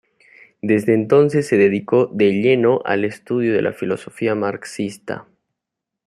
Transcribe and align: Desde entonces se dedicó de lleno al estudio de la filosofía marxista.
Desde 0.63 0.95
entonces 0.95 1.47
se 1.47 1.57
dedicó 1.57 2.07
de 2.07 2.41
lleno 2.41 2.81
al 2.85 3.05
estudio 3.05 3.53
de 3.53 3.61
la 3.61 3.71
filosofía 3.71 4.33
marxista. 4.33 5.27